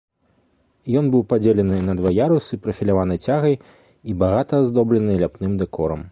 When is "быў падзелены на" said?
1.15-1.93